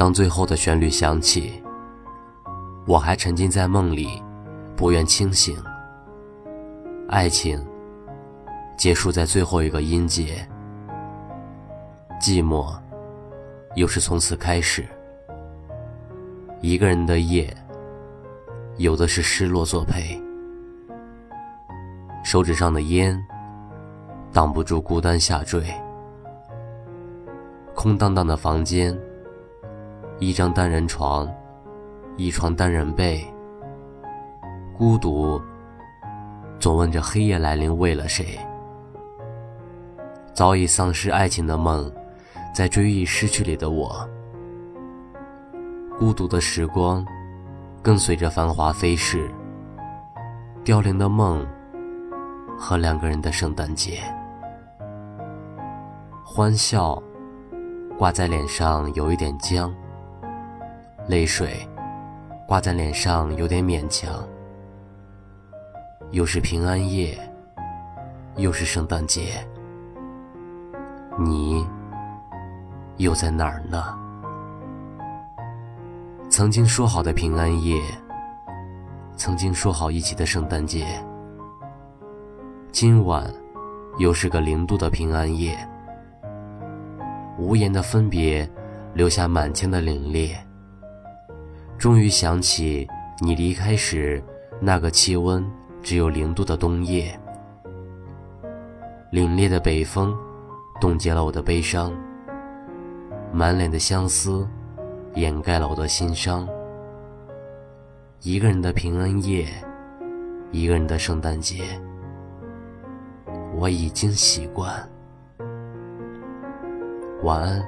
[0.00, 1.62] 当最后的旋律响起，
[2.86, 4.08] 我还沉浸在梦里，
[4.74, 5.54] 不愿清醒。
[7.10, 7.62] 爱情
[8.78, 10.48] 结束在最后一个音节，
[12.18, 12.74] 寂寞
[13.74, 14.88] 又是从此开始。
[16.62, 17.54] 一个人的夜，
[18.78, 20.18] 有的是失落作陪，
[22.24, 23.22] 手指上的烟
[24.32, 25.62] 挡不住孤单下坠。
[27.74, 28.98] 空荡荡的房间，
[30.22, 31.26] 一张单人床，
[32.18, 33.26] 一床单人被，
[34.76, 35.40] 孤独。
[36.58, 38.38] 总问着黑夜来临为了谁？
[40.34, 41.90] 早已丧失爱情的梦，
[42.54, 44.06] 在追忆失去里的我。
[45.98, 47.02] 孤独的时光，
[47.82, 49.26] 跟随着繁华飞逝。
[50.62, 51.46] 凋零的梦，
[52.58, 54.02] 和两个人的圣诞节。
[56.22, 57.02] 欢笑，
[57.96, 59.74] 挂在脸上有一点僵。
[61.10, 61.68] 泪水，
[62.46, 64.24] 挂在脸上有点勉强。
[66.12, 67.18] 又是平安夜，
[68.36, 69.44] 又是圣诞节，
[71.18, 71.66] 你
[72.98, 73.98] 又在哪儿呢？
[76.28, 77.82] 曾经说好的平安夜，
[79.16, 80.86] 曾经说好一起的圣诞节，
[82.70, 83.28] 今晚
[83.98, 85.58] 又是个零度的平安夜。
[87.36, 88.48] 无言的分别，
[88.94, 90.36] 留下满腔的凛冽。
[91.80, 92.86] 终于想起
[93.20, 94.22] 你离开时
[94.60, 95.42] 那个气温。
[95.82, 97.18] 只有零度的冬夜，
[99.10, 100.14] 凛冽的北风
[100.78, 101.90] 冻结了我的悲伤，
[103.32, 104.46] 满脸的相思
[105.14, 106.46] 掩盖了我的心伤。
[108.20, 109.48] 一个人的平安夜，
[110.52, 111.64] 一个人的圣诞节，
[113.54, 114.86] 我已经习惯。
[117.22, 117.66] 晚安，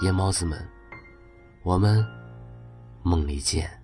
[0.00, 0.58] 夜猫子们，
[1.62, 2.02] 我们
[3.04, 3.83] 梦里见。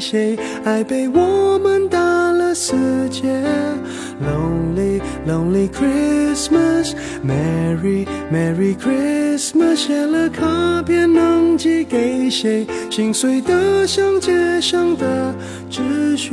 [0.00, 1.98] 谁，爱被我们打
[2.32, 2.74] 了死
[3.10, 3.22] 结。
[4.24, 9.76] Lonely, lonely Christmas, Merry, Merry Christmas。
[9.76, 12.66] 写了卡片能寄给谁？
[12.90, 15.34] 心碎的像街上的
[15.68, 16.32] 纸屑。